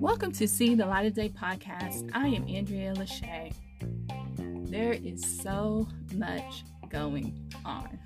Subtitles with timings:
[0.00, 2.10] Welcome to See the Light of Day podcast.
[2.14, 3.52] I am Andrea Lachey.
[4.70, 7.98] There is so much going on.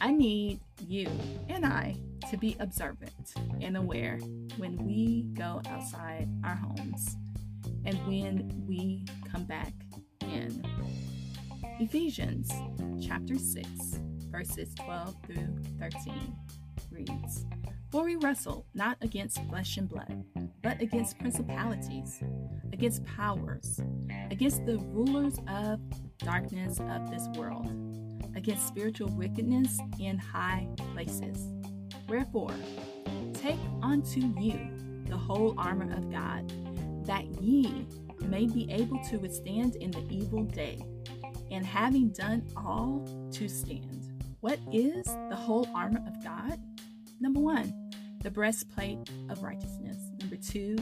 [0.00, 1.08] I need you
[1.48, 1.96] and I
[2.30, 4.18] to be observant and aware
[4.56, 7.16] when we go outside our homes
[7.84, 9.72] and when we come back
[10.22, 10.64] in.
[11.78, 12.50] Ephesians
[13.06, 13.68] chapter 6,
[14.36, 16.36] verses 12 through 13
[16.90, 17.46] reads
[17.90, 20.24] For we wrestle not against flesh and blood,
[20.62, 22.22] but against principalities,
[22.70, 23.80] against powers,
[24.30, 25.80] against the rulers of
[26.18, 27.66] darkness of this world,
[28.36, 31.48] against spiritual wickedness in high places.
[32.06, 32.54] Wherefore,
[33.32, 34.58] take unto you
[35.06, 36.52] the whole armor of God,
[37.06, 37.86] that ye
[38.20, 40.78] may be able to withstand in the evil day,
[41.50, 44.05] and having done all to stand.
[44.40, 46.60] What is the whole armor of God?
[47.20, 47.72] Number one,
[48.22, 48.98] the breastplate
[49.30, 49.96] of righteousness.
[50.20, 50.76] Number two,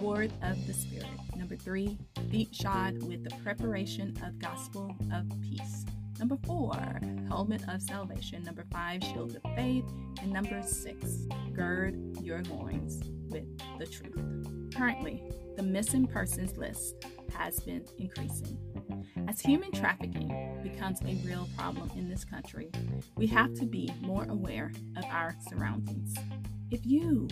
[0.00, 1.06] sword of the Spirit.
[1.36, 1.98] Number three,
[2.30, 5.84] feet shod with the preparation of gospel of peace.
[6.18, 6.74] Number four,
[7.28, 8.42] helmet of salvation.
[8.42, 9.84] Number five, shield of faith.
[10.22, 13.44] And number six, gird your loins with
[13.78, 14.74] the truth.
[14.74, 15.22] Currently,
[15.56, 18.58] the missing persons list has been increasing.
[19.28, 22.70] As human trafficking becomes a real problem in this country,
[23.16, 26.14] we have to be more aware of our surroundings.
[26.70, 27.28] If you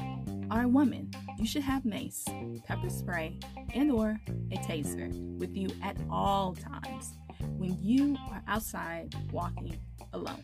[0.51, 2.25] are a woman, you should have mace,
[2.65, 3.39] pepper spray,
[3.75, 4.19] and or
[4.53, 7.13] a taser with you at all times
[7.57, 9.79] when you are outside walking
[10.13, 10.43] alone.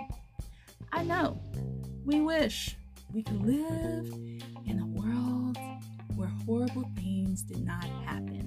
[0.92, 1.40] I know
[2.04, 2.76] we wish
[3.12, 4.12] we could live
[4.66, 5.56] in a world
[6.16, 8.41] where horrible things did not happen.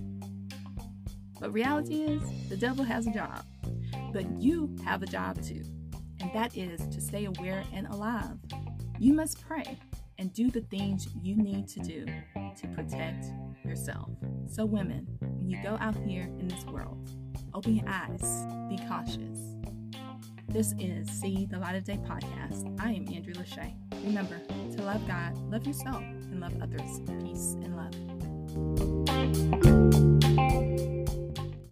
[1.40, 3.44] But reality is, the devil has a job,
[4.14, 5.64] but you have a job too,
[6.22, 8.38] and that is to stay aware and alive.
[9.00, 9.78] You must pray
[10.18, 12.06] and do the things you need to do
[12.36, 13.26] to protect
[13.66, 14.10] yourself.
[14.48, 17.10] So, women, when you go out here in this world,
[17.54, 19.56] open your eyes, be cautious.
[20.48, 22.80] This is See the Light of Day podcast.
[22.80, 23.74] I am Andrea Lachey.
[24.06, 24.40] Remember
[24.76, 27.02] to love God, love yourself, and love others.
[27.22, 27.75] Peace and love.